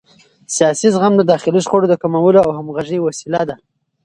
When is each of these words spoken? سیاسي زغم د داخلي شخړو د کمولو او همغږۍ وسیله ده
سیاسي 0.55 0.87
زغم 0.93 1.13
د 1.17 1.21
داخلي 1.31 1.59
شخړو 1.65 1.85
د 1.89 1.95
کمولو 2.01 2.39
او 2.45 2.49
همغږۍ 2.57 2.99
وسیله 3.01 3.41
ده 3.49 3.55